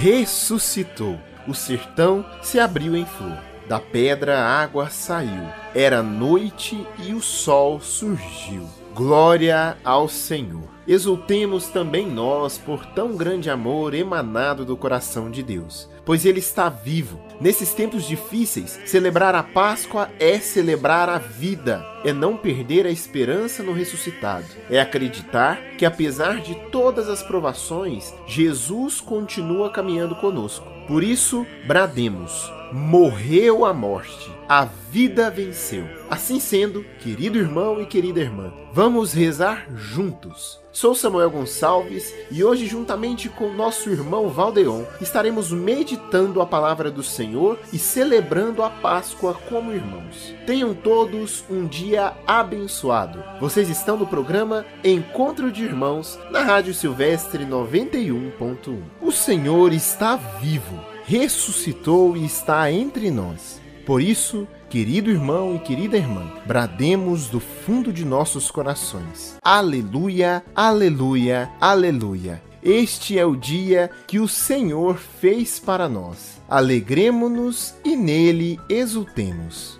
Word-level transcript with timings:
Ressuscitou. 0.00 1.20
O 1.46 1.52
sertão 1.52 2.24
se 2.42 2.58
abriu 2.58 2.96
em 2.96 3.04
flor. 3.04 3.36
Da 3.68 3.78
pedra 3.78 4.38
a 4.38 4.62
água 4.62 4.88
saiu. 4.88 5.46
Era 5.74 6.02
noite 6.02 6.86
e 6.98 7.12
o 7.12 7.20
sol 7.20 7.80
surgiu. 7.80 8.66
Glória 8.94 9.78
ao 9.84 10.08
Senhor. 10.08 10.68
Exultemos 10.86 11.68
também 11.68 12.08
nós 12.08 12.58
por 12.58 12.84
tão 12.86 13.16
grande 13.16 13.48
amor 13.48 13.94
emanado 13.94 14.64
do 14.64 14.76
coração 14.76 15.30
de 15.30 15.42
Deus, 15.42 15.88
pois 16.04 16.24
Ele 16.24 16.40
está 16.40 16.68
vivo. 16.68 17.20
Nesses 17.40 17.72
tempos 17.72 18.04
difíceis, 18.04 18.80
celebrar 18.84 19.36
a 19.36 19.44
Páscoa 19.44 20.10
é 20.18 20.40
celebrar 20.40 21.08
a 21.08 21.18
vida, 21.18 21.86
é 22.04 22.12
não 22.12 22.36
perder 22.36 22.84
a 22.84 22.90
esperança 22.90 23.62
no 23.62 23.72
ressuscitado, 23.72 24.46
é 24.68 24.80
acreditar 24.80 25.76
que 25.78 25.86
apesar 25.86 26.40
de 26.40 26.56
todas 26.72 27.08
as 27.08 27.22
provações, 27.22 28.12
Jesus 28.26 29.00
continua 29.00 29.70
caminhando 29.70 30.16
conosco. 30.16 30.66
Por 30.88 31.04
isso, 31.04 31.46
brademos: 31.64 32.50
morreu 32.72 33.64
a 33.64 33.72
morte, 33.72 34.30
a 34.48 34.64
vida 34.64 35.30
venceu. 35.30 35.84
Assim 36.08 36.40
sendo, 36.40 36.84
querido 37.00 37.38
irmão 37.38 37.80
e 37.80 37.86
querida 37.86 38.20
irmã, 38.20 38.52
vamos 38.72 39.12
rezar 39.12 39.66
juntos. 39.74 40.60
Sou 40.72 40.94
Samuel 40.94 41.30
Gonçalves 41.30 42.14
e 42.30 42.44
hoje, 42.44 42.66
juntamente 42.66 43.28
com 43.28 43.52
nosso 43.52 43.90
irmão 43.90 44.28
Valdeon, 44.28 44.84
estaremos 45.00 45.50
meditando 45.50 46.40
a 46.40 46.46
palavra 46.46 46.92
do 46.92 47.02
Senhor 47.02 47.58
e 47.72 47.78
celebrando 47.78 48.62
a 48.62 48.70
Páscoa 48.70 49.34
como 49.48 49.72
irmãos. 49.72 50.32
Tenham 50.46 50.72
todos 50.72 51.44
um 51.50 51.66
dia 51.66 52.12
abençoado. 52.24 53.22
Vocês 53.40 53.68
estão 53.68 53.96
no 53.96 54.06
programa 54.06 54.64
Encontro 54.84 55.50
de 55.50 55.64
Irmãos 55.64 56.18
na 56.30 56.42
Rádio 56.42 56.72
Silvestre 56.72 57.44
91.1. 57.44 58.78
O 59.00 59.10
Senhor 59.10 59.72
está 59.72 60.14
vivo, 60.14 60.78
ressuscitou 61.10 62.16
e 62.16 62.24
está 62.24 62.70
entre 62.70 63.10
nós. 63.10 63.60
Por 63.84 64.00
isso, 64.00 64.46
Querido 64.70 65.10
irmão 65.10 65.56
e 65.56 65.58
querida 65.58 65.96
irmã, 65.96 66.32
brademos 66.46 67.26
do 67.26 67.40
fundo 67.40 67.92
de 67.92 68.04
nossos 68.04 68.52
corações. 68.52 69.36
Aleluia, 69.42 70.44
aleluia, 70.54 71.50
aleluia. 71.60 72.40
Este 72.62 73.18
é 73.18 73.26
o 73.26 73.34
dia 73.34 73.90
que 74.06 74.20
o 74.20 74.28
Senhor 74.28 74.96
fez 74.96 75.58
para 75.58 75.88
nós. 75.88 76.40
Alegremo-nos 76.48 77.74
e 77.84 77.96
nele 77.96 78.60
exultemos. 78.68 79.79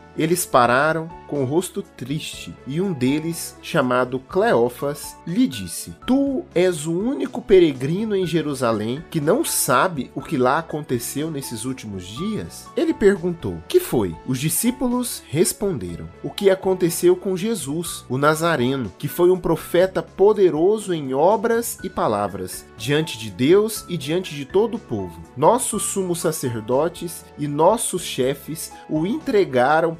Eles 0.17 0.45
pararam 0.45 1.09
com 1.31 1.43
o 1.43 1.45
rosto 1.45 1.81
triste, 1.81 2.53
e 2.67 2.81
um 2.81 2.91
deles, 2.91 3.55
chamado 3.61 4.19
Cleófas, 4.19 5.15
lhe 5.25 5.47
disse: 5.47 5.95
Tu 6.05 6.43
és 6.53 6.85
o 6.85 6.91
único 6.91 7.41
peregrino 7.41 8.13
em 8.13 8.25
Jerusalém 8.25 9.01
que 9.09 9.21
não 9.21 9.45
sabe 9.45 10.11
o 10.13 10.21
que 10.21 10.37
lá 10.37 10.57
aconteceu 10.57 11.31
nesses 11.31 11.63
últimos 11.63 12.05
dias? 12.05 12.67
Ele 12.75 12.93
perguntou: 12.93 13.57
Que 13.69 13.79
foi? 13.79 14.13
Os 14.27 14.39
discípulos 14.39 15.23
responderam: 15.29 16.09
O 16.21 16.29
que 16.29 16.49
aconteceu 16.49 17.15
com 17.15 17.37
Jesus, 17.37 18.03
o 18.09 18.17
Nazareno, 18.17 18.91
que 18.97 19.07
foi 19.07 19.31
um 19.31 19.39
profeta 19.39 20.03
poderoso 20.03 20.93
em 20.93 21.13
obras 21.13 21.77
e 21.81 21.89
palavras, 21.89 22.65
diante 22.77 23.17
de 23.17 23.31
Deus 23.31 23.85
e 23.87 23.95
diante 23.95 24.35
de 24.35 24.43
todo 24.43 24.75
o 24.75 24.79
povo. 24.79 25.21
Nossos 25.37 25.83
sumos 25.83 26.19
sacerdotes 26.19 27.23
e 27.37 27.47
nossos 27.47 28.01
chefes 28.01 28.73
o 28.89 29.07
entregaram 29.07 29.95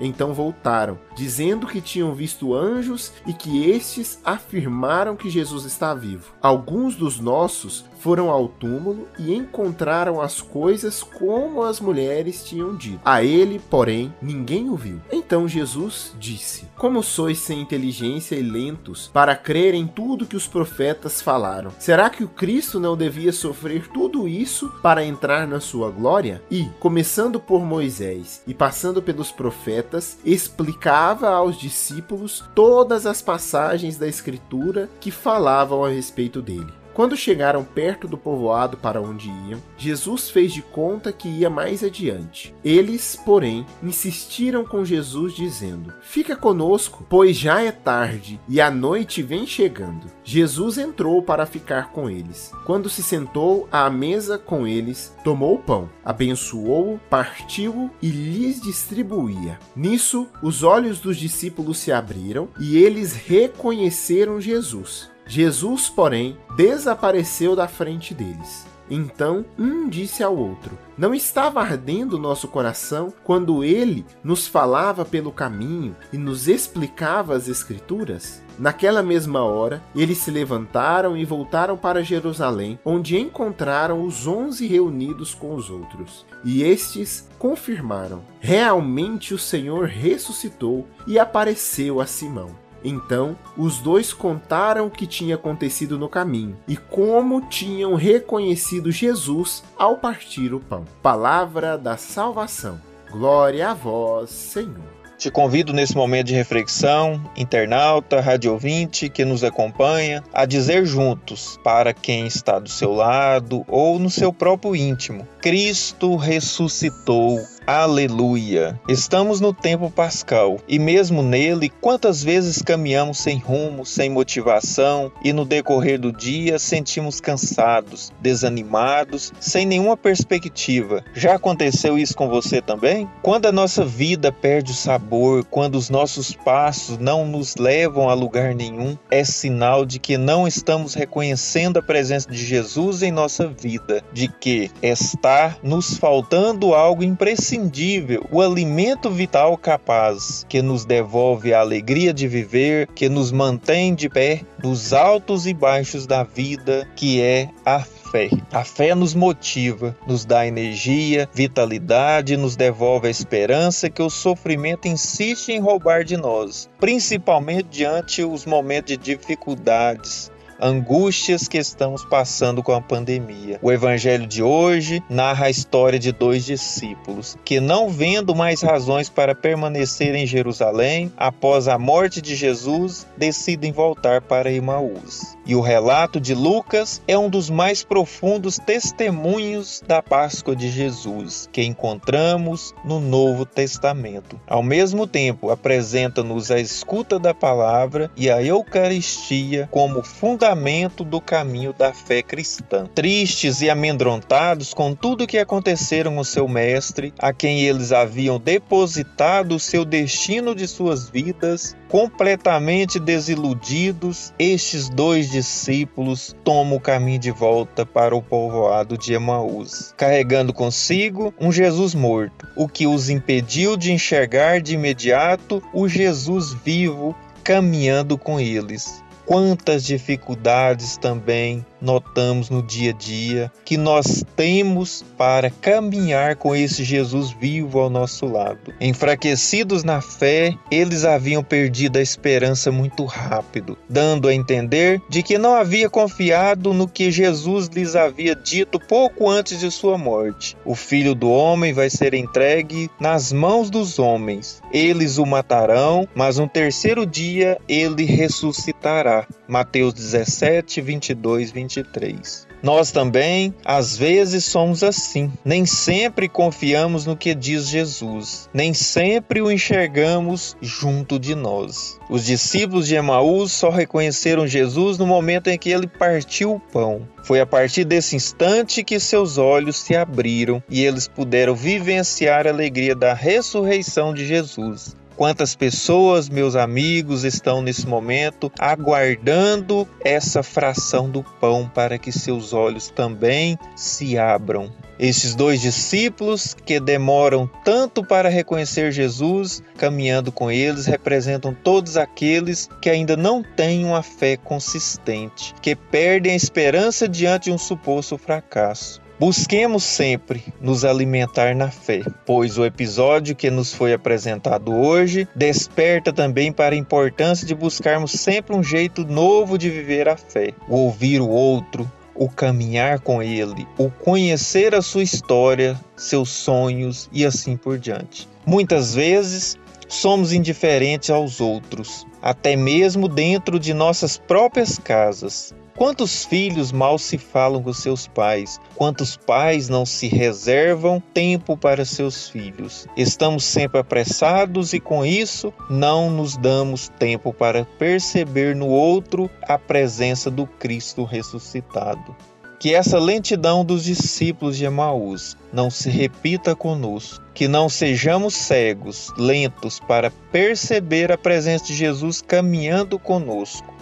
Então 0.00 0.34
voltaram, 0.34 0.98
dizendo 1.14 1.66
que 1.66 1.80
tinham 1.80 2.14
visto 2.14 2.54
anjos 2.54 3.12
e 3.26 3.32
que 3.32 3.70
estes 3.70 4.20
afirmaram 4.24 5.16
que 5.16 5.30
Jesus 5.30 5.64
está 5.64 5.94
vivo. 5.94 6.32
Alguns 6.40 6.94
dos 6.96 7.18
nossos 7.18 7.84
foram 7.98 8.30
ao 8.30 8.46
túmulo 8.48 9.08
e 9.18 9.34
encontraram 9.34 10.20
as 10.20 10.40
coisas 10.40 11.02
como 11.02 11.62
as 11.62 11.80
mulheres 11.80 12.44
tinham 12.44 12.76
dito. 12.76 13.00
A 13.04 13.24
ele, 13.24 13.60
porém, 13.70 14.14
ninguém 14.20 14.68
o 14.68 14.76
viu. 14.76 15.00
Então 15.10 15.48
Jesus 15.48 16.14
disse: 16.18 16.68
Como 16.76 17.02
sois 17.02 17.38
sem 17.38 17.60
inteligência 17.60 18.36
e 18.36 18.42
lentos 18.42 19.10
para 19.12 19.34
crer 19.34 19.74
em 19.74 19.86
tudo 19.86 20.26
que 20.26 20.36
os 20.36 20.46
profetas 20.46 21.20
falaram? 21.20 21.72
Será 21.78 22.10
que 22.10 22.22
o 22.22 22.28
Cristo 22.28 22.78
não 22.78 22.96
devia 22.96 23.32
sofrer 23.32 23.88
tudo 23.88 24.28
isso 24.28 24.68
para 24.82 25.04
entrar 25.04 25.46
na 25.46 25.60
sua 25.60 25.90
glória? 25.90 26.42
E, 26.50 26.66
começando 26.78 27.40
por 27.40 27.64
Moisés 27.64 28.42
e 28.46 28.54
passando 28.54 29.02
pelos 29.02 29.32
profetas, 29.32 29.85
explicava 30.24 31.28
aos 31.28 31.56
discípulos 31.56 32.44
todas 32.54 33.06
as 33.06 33.22
passagens 33.22 33.96
da 33.96 34.06
Escritura 34.06 34.88
que 35.00 35.10
falavam 35.10 35.84
a 35.84 35.88
respeito 35.88 36.42
dele. 36.42 36.85
Quando 36.96 37.14
chegaram 37.14 37.62
perto 37.62 38.08
do 38.08 38.16
povoado 38.16 38.78
para 38.78 39.02
onde 39.02 39.28
iam, 39.28 39.62
Jesus 39.76 40.30
fez 40.30 40.50
de 40.50 40.62
conta 40.62 41.12
que 41.12 41.28
ia 41.28 41.50
mais 41.50 41.84
adiante. 41.84 42.54
Eles, 42.64 43.20
porém, 43.22 43.66
insistiram 43.82 44.64
com 44.64 44.82
Jesus, 44.82 45.34
dizendo: 45.34 45.92
Fica 46.00 46.34
conosco, 46.34 47.04
pois 47.06 47.36
já 47.36 47.60
é 47.60 47.70
tarde 47.70 48.40
e 48.48 48.62
a 48.62 48.70
noite 48.70 49.22
vem 49.22 49.46
chegando. 49.46 50.06
Jesus 50.24 50.78
entrou 50.78 51.22
para 51.22 51.44
ficar 51.44 51.92
com 51.92 52.08
eles. 52.08 52.50
Quando 52.64 52.88
se 52.88 53.02
sentou 53.02 53.68
à 53.70 53.90
mesa 53.90 54.38
com 54.38 54.66
eles, 54.66 55.14
tomou 55.22 55.56
o 55.56 55.62
pão, 55.62 55.90
abençoou-o, 56.02 56.98
partiu-o 57.10 57.90
e 58.00 58.08
lhes 58.08 58.58
distribuía. 58.58 59.58
Nisso, 59.76 60.26
os 60.42 60.62
olhos 60.62 60.98
dos 60.98 61.18
discípulos 61.18 61.76
se 61.76 61.92
abriram 61.92 62.48
e 62.58 62.78
eles 62.78 63.12
reconheceram 63.12 64.40
Jesus. 64.40 65.14
Jesus, 65.26 65.88
porém, 65.88 66.38
desapareceu 66.56 67.56
da 67.56 67.66
frente 67.66 68.14
deles. 68.14 68.66
Então 68.88 69.44
um 69.58 69.88
disse 69.88 70.22
ao 70.22 70.36
outro: 70.36 70.78
Não 70.96 71.14
estava 71.14 71.60
ardendo 71.60 72.18
nosso 72.18 72.48
coração 72.48 73.12
quando 73.24 73.64
ele 73.64 74.06
nos 74.22 74.46
falava 74.46 75.04
pelo 75.04 75.32
caminho 75.32 75.96
e 76.12 76.16
nos 76.16 76.48
explicava 76.48 77.34
as 77.34 77.48
Escrituras? 77.48 78.42
Naquela 78.58 79.02
mesma 79.02 79.42
hora, 79.42 79.82
eles 79.94 80.18
se 80.18 80.30
levantaram 80.30 81.16
e 81.16 81.24
voltaram 81.24 81.76
para 81.76 82.02
Jerusalém, 82.02 82.78
onde 82.84 83.18
encontraram 83.18 84.02
os 84.02 84.26
onze 84.26 84.66
reunidos 84.66 85.34
com 85.34 85.54
os 85.54 85.68
outros. 85.68 86.24
E 86.44 86.62
estes 86.62 87.28
confirmaram: 87.38 88.22
Realmente 88.40 89.34
o 89.34 89.38
Senhor 89.38 89.86
ressuscitou 89.86 90.86
e 91.06 91.18
apareceu 91.18 92.00
a 92.00 92.06
Simão. 92.06 92.65
Então, 92.86 93.36
os 93.56 93.80
dois 93.80 94.12
contaram 94.12 94.86
o 94.86 94.90
que 94.90 95.08
tinha 95.08 95.34
acontecido 95.34 95.98
no 95.98 96.08
caminho 96.08 96.56
e 96.68 96.76
como 96.76 97.40
tinham 97.48 97.94
reconhecido 97.94 98.92
Jesus 98.92 99.64
ao 99.76 99.96
partir 99.96 100.54
o 100.54 100.60
pão. 100.60 100.84
Palavra 101.02 101.76
da 101.76 101.96
salvação. 101.96 102.80
Glória 103.10 103.70
a 103.70 103.74
vós, 103.74 104.30
Senhor. 104.30 104.96
Te 105.18 105.30
convido 105.30 105.72
nesse 105.72 105.96
momento 105.96 106.26
de 106.26 106.34
reflexão, 106.34 107.20
internauta, 107.34 108.20
rádio 108.20 108.52
ouvinte 108.52 109.08
que 109.08 109.24
nos 109.24 109.42
acompanha, 109.42 110.22
a 110.32 110.44
dizer 110.44 110.84
juntos 110.84 111.58
para 111.64 111.94
quem 111.94 112.26
está 112.26 112.58
do 112.58 112.68
seu 112.68 112.92
lado 112.92 113.64
ou 113.66 113.98
no 113.98 114.10
seu 114.10 114.30
próprio 114.30 114.76
íntimo: 114.76 115.26
Cristo 115.40 116.16
ressuscitou 116.16 117.40
Aleluia! 117.66 118.80
Estamos 118.88 119.40
no 119.40 119.52
tempo 119.52 119.90
pascal 119.90 120.58
e, 120.68 120.78
mesmo 120.78 121.20
nele, 121.20 121.68
quantas 121.68 122.22
vezes 122.22 122.62
caminhamos 122.62 123.18
sem 123.18 123.38
rumo, 123.38 123.84
sem 123.84 124.08
motivação 124.08 125.10
e, 125.24 125.32
no 125.32 125.44
decorrer 125.44 125.98
do 125.98 126.12
dia, 126.12 126.60
sentimos 126.60 127.18
cansados, 127.18 128.12
desanimados, 128.20 129.32
sem 129.40 129.66
nenhuma 129.66 129.96
perspectiva. 129.96 131.02
Já 131.12 131.34
aconteceu 131.34 131.98
isso 131.98 132.16
com 132.16 132.28
você 132.28 132.62
também? 132.62 133.10
Quando 133.20 133.46
a 133.46 133.52
nossa 133.52 133.84
vida 133.84 134.30
perde 134.30 134.70
o 134.70 134.76
sabor, 134.76 135.44
quando 135.44 135.74
os 135.74 135.90
nossos 135.90 136.32
passos 136.34 136.98
não 136.98 137.26
nos 137.26 137.56
levam 137.56 138.08
a 138.08 138.14
lugar 138.14 138.54
nenhum, 138.54 138.96
é 139.10 139.24
sinal 139.24 139.84
de 139.84 139.98
que 139.98 140.16
não 140.16 140.46
estamos 140.46 140.94
reconhecendo 140.94 141.78
a 141.78 141.82
presença 141.82 142.30
de 142.30 142.38
Jesus 142.38 143.02
em 143.02 143.10
nossa 143.10 143.48
vida, 143.48 144.04
de 144.12 144.28
que 144.28 144.70
está 144.80 145.56
nos 145.64 145.96
faltando 145.96 146.72
algo 146.72 147.02
imprescindível 147.02 147.55
imprescindível, 147.56 148.26
o 148.30 148.40
alimento 148.40 149.10
vital 149.10 149.56
capaz, 149.56 150.44
que 150.48 150.60
nos 150.60 150.84
devolve 150.84 151.54
a 151.54 151.60
alegria 151.60 152.12
de 152.12 152.28
viver, 152.28 152.86
que 152.88 153.08
nos 153.08 153.32
mantém 153.32 153.94
de 153.94 154.08
pé 154.08 154.42
nos 154.62 154.92
altos 154.92 155.46
e 155.46 155.54
baixos 155.54 156.06
da 156.06 156.22
vida, 156.22 156.86
que 156.94 157.20
é 157.20 157.48
a 157.64 157.80
fé. 157.80 158.28
A 158.52 158.64
fé 158.64 158.94
nos 158.94 159.14
motiva, 159.14 159.96
nos 160.06 160.24
dá 160.24 160.46
energia, 160.46 161.28
vitalidade, 161.32 162.36
nos 162.36 162.56
devolve 162.56 163.08
a 163.08 163.10
esperança 163.10 163.90
que 163.90 164.02
o 164.02 164.10
sofrimento 164.10 164.86
insiste 164.86 165.50
em 165.50 165.60
roubar 165.60 166.04
de 166.04 166.16
nós, 166.16 166.68
principalmente 166.78 167.68
diante 167.70 168.22
os 168.22 168.44
momentos 168.44 168.96
de 168.96 168.96
dificuldades, 168.96 170.30
angústias 170.60 171.48
que 171.48 171.58
estamos 171.58 172.04
passando 172.04 172.62
com 172.62 172.72
a 172.72 172.80
pandemia. 172.80 173.58
O 173.60 173.70
evangelho 173.70 174.26
de 174.26 174.42
hoje 174.42 175.02
narra 175.08 175.46
a 175.46 175.50
história 175.50 175.98
de 175.98 176.12
dois 176.12 176.44
discípulos 176.44 177.36
que, 177.44 177.60
não 177.60 177.88
vendo 177.88 178.34
mais 178.34 178.62
razões 178.62 179.08
para 179.08 179.34
permanecer 179.34 180.14
em 180.14 180.26
Jerusalém 180.26 181.12
após 181.16 181.68
a 181.68 181.78
morte 181.78 182.22
de 182.22 182.34
Jesus, 182.34 183.06
decidem 183.16 183.72
voltar 183.72 184.22
para 184.22 184.52
Emaús. 184.52 185.36
E 185.44 185.54
o 185.54 185.60
relato 185.60 186.20
de 186.20 186.34
Lucas 186.34 187.02
é 187.06 187.16
um 187.16 187.28
dos 187.28 187.50
mais 187.50 187.84
profundos 187.84 188.58
testemunhos 188.58 189.82
da 189.86 190.02
Páscoa 190.02 190.56
de 190.56 190.70
Jesus 190.70 191.48
que 191.52 191.62
encontramos 191.62 192.74
no 192.84 193.00
Novo 193.00 193.44
Testamento. 193.44 194.40
Ao 194.46 194.62
mesmo 194.62 195.06
tempo, 195.06 195.50
apresenta-nos 195.50 196.50
a 196.50 196.58
escuta 196.58 197.18
da 197.18 197.34
palavra 197.34 198.10
e 198.16 198.30
a 198.30 198.42
Eucaristia 198.42 199.68
como 199.70 200.02
fundamento 200.02 200.45
fundamento 200.46 201.02
do 201.02 201.20
caminho 201.20 201.72
da 201.72 201.92
fé 201.92 202.22
cristã. 202.22 202.86
Tristes 202.94 203.62
e 203.62 203.68
amedrontados 203.68 204.72
com 204.72 204.94
tudo 204.94 205.24
o 205.24 205.26
que 205.26 205.38
aconteceram 205.38 206.14
com 206.14 206.22
seu 206.22 206.46
mestre, 206.46 207.12
a 207.18 207.32
quem 207.32 207.62
eles 207.62 207.90
haviam 207.90 208.38
depositado 208.38 209.56
o 209.56 209.60
seu 209.60 209.84
destino 209.84 210.54
de 210.54 210.68
suas 210.68 211.08
vidas, 211.10 211.76
completamente 211.88 213.00
desiludidos, 213.00 214.32
estes 214.38 214.88
dois 214.88 215.30
discípulos 215.30 216.36
tomam 216.44 216.76
o 216.76 216.80
caminho 216.80 217.18
de 217.18 217.32
volta 217.32 217.84
para 217.84 218.14
o 218.14 218.22
povoado 218.22 218.96
de 218.96 219.14
Emaús, 219.14 219.92
carregando 219.96 220.52
consigo 220.52 221.34
um 221.40 221.50
Jesus 221.50 221.92
morto, 221.92 222.46
o 222.56 222.68
que 222.68 222.86
os 222.86 223.10
impediu 223.10 223.76
de 223.76 223.90
enxergar 223.90 224.60
de 224.60 224.74
imediato 224.74 225.60
o 225.72 225.88
Jesus 225.88 226.52
vivo 226.52 227.16
caminhando 227.42 228.16
com 228.16 228.38
eles 228.38 229.04
quantas 229.26 229.84
dificuldades 229.84 230.96
também 230.96 231.66
notamos 231.80 232.50
no 232.50 232.62
dia 232.62 232.90
a 232.90 232.94
dia 232.94 233.52
que 233.64 233.76
nós 233.76 234.24
temos 234.34 235.04
para 235.16 235.50
caminhar 235.50 236.36
com 236.36 236.54
esse 236.54 236.84
Jesus 236.84 237.30
vivo 237.30 237.78
ao 237.78 237.90
nosso 237.90 238.26
lado. 238.26 238.72
Enfraquecidos 238.80 239.84
na 239.84 240.00
fé, 240.00 240.54
eles 240.70 241.04
haviam 241.04 241.42
perdido 241.42 241.98
a 241.98 242.02
esperança 242.02 242.70
muito 242.70 243.04
rápido, 243.04 243.76
dando 243.88 244.28
a 244.28 244.34
entender 244.34 245.00
de 245.08 245.22
que 245.22 245.38
não 245.38 245.54
havia 245.54 245.90
confiado 245.90 246.72
no 246.72 246.88
que 246.88 247.10
Jesus 247.10 247.68
lhes 247.68 247.94
havia 247.94 248.34
dito 248.34 248.78
pouco 248.78 249.28
antes 249.28 249.60
de 249.60 249.70
sua 249.70 249.98
morte. 249.98 250.56
O 250.64 250.74
filho 250.74 251.14
do 251.14 251.30
homem 251.30 251.72
vai 251.72 251.90
ser 251.90 252.14
entregue 252.14 252.90
nas 253.00 253.32
mãos 253.32 253.70
dos 253.70 253.98
homens. 253.98 254.62
Eles 254.72 255.18
o 255.18 255.26
matarão, 255.26 256.08
mas 256.14 256.38
no 256.38 256.48
terceiro 256.48 257.06
dia 257.06 257.58
ele 257.68 258.04
ressuscitará. 258.04 259.26
Mateus 259.48 259.92
17, 259.94 260.80
22, 260.80 261.52
23. 261.52 261.65
23. 261.66 262.46
Nós 262.62 262.90
também, 262.90 263.54
às 263.64 263.96
vezes, 263.96 264.44
somos 264.44 264.82
assim. 264.82 265.30
Nem 265.44 265.66
sempre 265.66 266.28
confiamos 266.28 267.04
no 267.04 267.16
que 267.16 267.34
diz 267.34 267.68
Jesus, 267.68 268.48
nem 268.52 268.72
sempre 268.72 269.42
o 269.42 269.50
enxergamos 269.50 270.56
junto 270.60 271.18
de 271.18 271.34
nós. 271.34 271.98
Os 272.08 272.24
discípulos 272.24 272.88
de 272.88 272.94
Emaús 272.94 273.52
só 273.52 273.68
reconheceram 273.68 274.46
Jesus 274.46 274.98
no 274.98 275.06
momento 275.06 275.48
em 275.48 275.58
que 275.58 275.70
ele 275.70 275.86
partiu 275.86 276.54
o 276.54 276.60
pão. 276.60 277.06
Foi 277.22 277.40
a 277.40 277.46
partir 277.46 277.84
desse 277.84 278.16
instante 278.16 278.84
que 278.84 278.98
seus 278.98 279.36
olhos 279.36 279.76
se 279.76 279.94
abriram 279.94 280.62
e 280.68 280.84
eles 280.84 281.06
puderam 281.08 281.54
vivenciar 281.54 282.46
a 282.46 282.50
alegria 282.50 282.94
da 282.94 283.12
ressurreição 283.12 284.14
de 284.14 284.26
Jesus. 284.26 284.96
Quantas 285.16 285.54
pessoas, 285.54 286.28
meus 286.28 286.54
amigos, 286.54 287.24
estão 287.24 287.62
nesse 287.62 287.86
momento 287.86 288.52
aguardando 288.58 289.88
essa 290.04 290.42
fração 290.42 291.08
do 291.08 291.22
pão 291.22 291.70
para 291.74 291.98
que 291.98 292.12
seus 292.12 292.52
olhos 292.52 292.90
também 292.90 293.58
se 293.74 294.18
abram 294.18 294.70
esses 294.98 295.34
dois 295.34 295.60
discípulos 295.60 296.54
que 296.54 296.80
demoram 296.80 297.48
tanto 297.64 298.04
para 298.04 298.28
reconhecer 298.28 298.92
Jesus, 298.92 299.62
caminhando 299.76 300.32
com 300.32 300.50
eles, 300.50 300.86
representam 300.86 301.54
todos 301.54 301.96
aqueles 301.96 302.68
que 302.80 302.90
ainda 302.90 303.16
não 303.16 303.42
têm 303.42 303.84
uma 303.84 304.02
fé 304.02 304.36
consistente, 304.36 305.54
que 305.60 305.74
perdem 305.74 306.32
a 306.32 306.36
esperança 306.36 307.08
diante 307.08 307.44
de 307.44 307.52
um 307.52 307.58
suposto 307.58 308.16
fracasso. 308.18 309.05
Busquemos 309.18 309.82
sempre 309.82 310.44
nos 310.60 310.84
alimentar 310.84 311.56
na 311.56 311.70
fé, 311.70 312.02
pois 312.26 312.58
o 312.58 312.66
episódio 312.66 313.34
que 313.34 313.50
nos 313.50 313.72
foi 313.72 313.94
apresentado 313.94 314.74
hoje 314.74 315.26
desperta 315.34 316.12
também 316.12 316.52
para 316.52 316.74
a 316.74 316.78
importância 316.78 317.46
de 317.46 317.54
buscarmos 317.54 318.12
sempre 318.12 318.54
um 318.54 318.62
jeito 318.62 319.06
novo 319.06 319.56
de 319.56 319.70
viver 319.70 320.06
a 320.06 320.18
fé, 320.18 320.52
o 320.68 320.76
ouvir 320.76 321.22
o 321.22 321.30
outro, 321.30 321.90
o 322.14 322.28
caminhar 322.28 323.00
com 323.00 323.22
ele, 323.22 323.66
o 323.78 323.90
conhecer 323.90 324.74
a 324.74 324.82
sua 324.82 325.02
história, 325.02 325.80
seus 325.96 326.28
sonhos 326.28 327.08
e 327.10 327.24
assim 327.24 327.56
por 327.56 327.78
diante. 327.78 328.28
Muitas 328.44 328.94
vezes 328.94 329.56
somos 329.88 330.34
indiferentes 330.34 331.08
aos 331.08 331.40
outros, 331.40 332.06
até 332.20 332.54
mesmo 332.54 333.08
dentro 333.08 333.58
de 333.58 333.72
nossas 333.72 334.18
próprias 334.18 334.78
casas. 334.78 335.54
Quantos 335.76 336.24
filhos 336.24 336.72
mal 336.72 336.98
se 336.98 337.18
falam 337.18 337.62
com 337.62 337.70
seus 337.70 338.06
pais? 338.06 338.58
Quantos 338.74 339.14
pais 339.14 339.68
não 339.68 339.84
se 339.84 340.08
reservam 340.08 340.98
tempo 341.12 341.54
para 341.54 341.84
seus 341.84 342.30
filhos? 342.30 342.86
Estamos 342.96 343.44
sempre 343.44 343.78
apressados 343.78 344.72
e 344.72 344.80
com 344.80 345.04
isso 345.04 345.52
não 345.68 346.08
nos 346.08 346.34
damos 346.34 346.88
tempo 346.98 347.30
para 347.30 347.66
perceber 347.78 348.56
no 348.56 348.68
outro 348.68 349.28
a 349.42 349.58
presença 349.58 350.30
do 350.30 350.46
Cristo 350.46 351.04
ressuscitado. 351.04 352.16
Que 352.58 352.74
essa 352.74 352.98
lentidão 352.98 353.62
dos 353.62 353.84
discípulos 353.84 354.56
de 354.56 354.64
Emaús 354.64 355.36
não 355.52 355.68
se 355.68 355.90
repita 355.90 356.56
conosco, 356.56 357.22
que 357.34 357.46
não 357.46 357.68
sejamos 357.68 358.32
cegos, 358.32 359.12
lentos 359.18 359.78
para 359.78 360.10
perceber 360.32 361.12
a 361.12 361.18
presença 361.18 361.66
de 361.66 361.74
Jesus 361.74 362.22
caminhando 362.22 362.98
conosco 362.98 363.75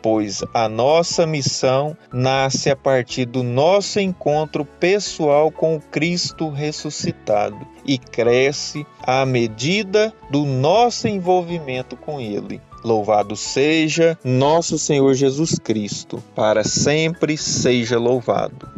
pois 0.00 0.42
a 0.54 0.68
nossa 0.68 1.26
missão 1.26 1.96
nasce 2.12 2.70
a 2.70 2.76
partir 2.76 3.26
do 3.26 3.42
nosso 3.42 4.00
encontro 4.00 4.64
pessoal 4.64 5.50
com 5.50 5.76
o 5.76 5.80
Cristo 5.80 6.48
ressuscitado 6.48 7.58
e 7.84 7.98
cresce 7.98 8.86
à 9.02 9.26
medida 9.26 10.12
do 10.30 10.44
nosso 10.44 11.08
envolvimento 11.08 11.96
com 11.96 12.20
Ele. 12.20 12.60
Louvado 12.84 13.36
seja 13.36 14.16
nosso 14.24 14.78
Senhor 14.78 15.12
Jesus 15.14 15.58
Cristo, 15.58 16.22
para 16.34 16.62
sempre 16.62 17.36
seja 17.36 17.98
louvado. 17.98 18.68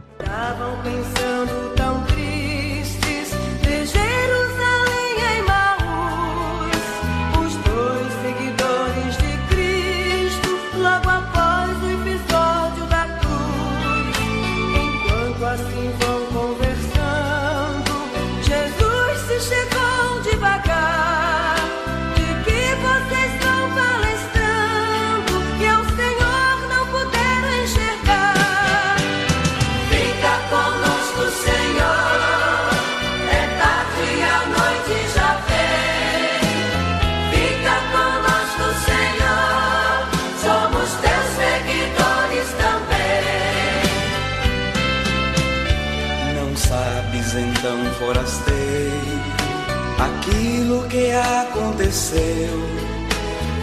Aconteceu. 51.12 52.58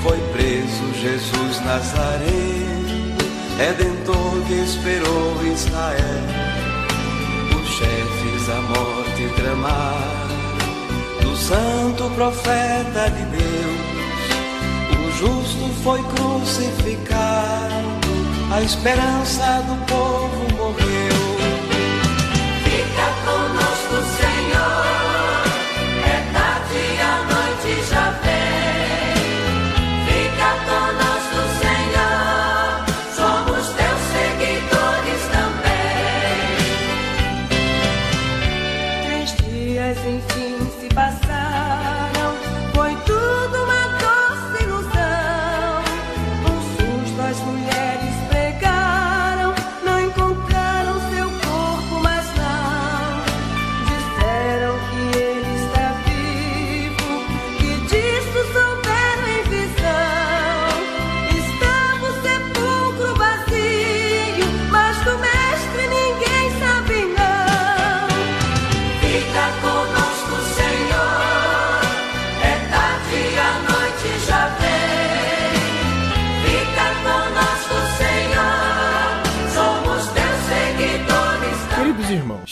Foi 0.04 0.18
preso 0.32 0.94
Jesus 0.94 1.60
Nazaré, 1.66 2.28
redentor 3.58 4.42
que 4.48 4.54
esperou 4.54 5.44
Israel. 5.46 6.24
Os 7.60 7.68
chefes 7.70 8.50
a 8.50 8.62
morte 8.62 9.30
tramaram 9.36 10.28
do 11.22 11.36
santo 11.36 12.10
profeta 12.16 13.10
de 13.10 13.26
Deus. 13.26 13.88
O 15.00 15.12
justo 15.18 15.70
foi 15.84 16.04
crucificado, 16.04 17.88
a 18.52 18.62
esperança 18.62 19.64
do 19.68 19.76
povo 19.86 20.56
morreu. 20.56 21.67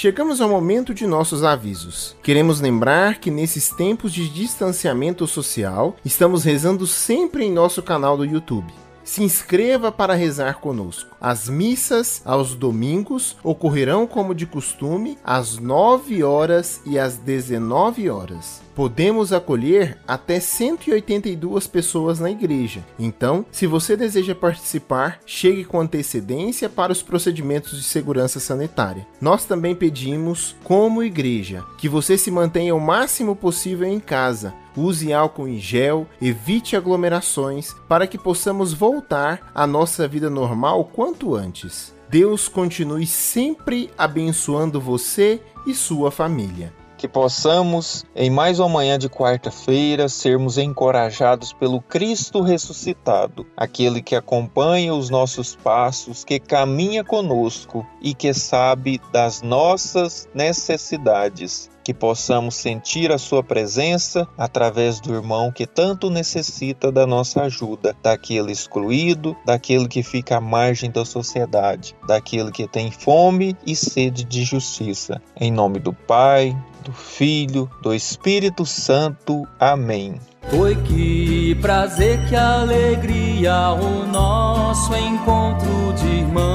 Chegamos 0.05 0.39
ao 0.39 0.47
momento 0.47 0.93
de 0.93 1.07
nossos 1.07 1.43
avisos. 1.43 2.15
Queremos 2.21 2.61
lembrar 2.61 3.17
que 3.17 3.31
nesses 3.31 3.69
tempos 3.69 4.13
de 4.13 4.29
distanciamento 4.29 5.25
social, 5.25 5.95
estamos 6.05 6.43
rezando 6.43 6.85
sempre 6.85 7.43
em 7.43 7.51
nosso 7.51 7.81
canal 7.81 8.15
do 8.15 8.23
YouTube. 8.23 8.71
Se 9.05 9.23
inscreva 9.23 9.91
para 9.91 10.15
rezar 10.15 10.55
conosco. 10.55 11.15
As 11.21 11.47
missas 11.47 12.21
aos 12.25 12.55
domingos 12.55 13.37
ocorrerão 13.43 14.05
como 14.05 14.35
de 14.35 14.45
costume 14.45 15.17
às 15.23 15.59
9 15.59 16.23
horas 16.23 16.81
e 16.85 16.99
às 16.99 17.15
19 17.15 18.09
horas 18.09 18.65
podemos 18.75 19.31
acolher 19.31 19.97
até 20.05 20.39
182 20.39 21.65
pessoas 21.65 22.19
na 22.19 22.29
igreja. 22.29 22.85
Então, 22.99 23.45
se 23.49 23.65
você 23.65 23.95
deseja 23.95 24.35
participar, 24.35 25.19
chegue 25.25 25.63
com 25.63 25.79
antecedência 25.79 26.69
para 26.69 26.91
os 26.91 27.01
procedimentos 27.01 27.77
de 27.77 27.83
segurança 27.83 28.39
sanitária. 28.39 29.07
Nós 29.21 29.45
também 29.45 29.73
pedimos, 29.73 30.55
como 30.63 31.01
igreja, 31.01 31.63
que 31.77 31.87
você 31.87 32.17
se 32.17 32.29
mantenha 32.29 32.75
o 32.75 32.81
máximo 32.81 33.35
possível 33.35 33.87
em 33.87 33.99
casa. 33.99 34.53
Use 34.75 35.13
álcool 35.13 35.47
em 35.47 35.59
gel, 35.59 36.07
evite 36.21 36.75
aglomerações 36.75 37.73
para 37.87 38.05
que 38.07 38.17
possamos 38.17 38.73
voltar 38.73 39.51
à 39.55 39.65
nossa 39.65 40.07
vida 40.07 40.29
normal 40.29 40.85
quanto 40.85 41.35
antes. 41.35 41.95
Deus 42.09 42.47
continue 42.47 43.05
sempre 43.05 43.89
abençoando 43.97 44.79
você 44.79 45.41
e 45.65 45.73
sua 45.73 46.11
família. 46.11 46.73
que 46.97 47.09
possamos, 47.09 48.05
em 48.15 48.29
mais 48.29 48.57
uma 48.57 48.69
manhã 48.69 48.97
de 48.97 49.09
quarta-feira, 49.09 50.07
sermos 50.07 50.57
encorajados 50.57 51.51
pelo 51.51 51.81
Cristo 51.81 52.41
ressuscitado, 52.41 53.45
aquele 53.55 54.01
que 54.01 54.15
acompanha 54.15 54.93
os 54.93 55.09
nossos 55.09 55.55
passos, 55.55 56.23
que 56.23 56.39
caminha 56.39 57.03
conosco 57.03 57.85
e 58.01 58.13
que 58.13 58.33
sabe 58.33 59.01
das 59.11 59.41
nossas 59.41 60.27
necessidades 60.33 61.69
que 61.85 61.93
possamos 61.93 62.55
sentir 62.55 63.11
a 63.11 63.19
Sua 63.19 63.43
presença 63.43 64.27
através 64.35 64.99
do 64.99 65.13
irmão 65.13 65.51
que 65.51 65.67
tanto 65.67 66.09
necessita 66.09 66.91
da 66.91 67.05
nossa 67.05 67.43
ajuda, 67.43 67.95
daquele 68.01 68.51
excluído, 68.51 69.37
daquele 69.45 69.87
que 69.87 70.01
fica 70.01 70.37
à 70.37 70.41
margem 70.41 70.89
da 70.89 71.05
sociedade, 71.05 71.95
daquele 72.07 72.51
que 72.51 72.67
tem 72.67 72.89
fome 72.89 73.55
e 73.63 73.75
sede 73.75 74.23
de 74.23 74.43
justiça. 74.43 75.21
Em 75.39 75.51
nome 75.51 75.77
do 75.77 75.93
Pai, 75.93 76.57
do 76.83 76.91
Filho, 76.91 77.69
do 77.83 77.93
Espírito 77.93 78.65
Santo. 78.65 79.47
Amém. 79.59 80.15
Foi 80.49 80.75
que 80.75 81.53
prazer, 81.61 82.27
que 82.27 82.35
alegria 82.35 83.71
o 83.73 84.07
nosso 84.07 84.95
encontro 84.95 85.93
de 85.93 86.07
irmãos. 86.07 86.54